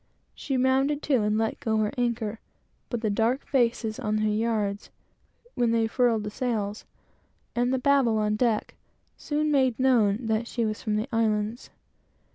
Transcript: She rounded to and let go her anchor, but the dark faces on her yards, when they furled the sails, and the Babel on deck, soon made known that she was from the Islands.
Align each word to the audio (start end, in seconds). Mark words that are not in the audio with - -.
She 0.33 0.57
rounded 0.57 1.03
to 1.03 1.21
and 1.21 1.37
let 1.37 1.59
go 1.59 1.77
her 1.77 1.91
anchor, 1.95 2.39
but 2.89 3.01
the 3.01 3.11
dark 3.11 3.45
faces 3.45 3.99
on 3.99 4.17
her 4.17 4.29
yards, 4.31 4.89
when 5.53 5.69
they 5.69 5.85
furled 5.85 6.23
the 6.23 6.31
sails, 6.31 6.85
and 7.55 7.71
the 7.71 7.77
Babel 7.77 8.17
on 8.17 8.35
deck, 8.35 8.73
soon 9.15 9.51
made 9.51 9.77
known 9.77 10.25
that 10.25 10.47
she 10.47 10.65
was 10.65 10.81
from 10.81 10.95
the 10.95 11.07
Islands. 11.15 11.69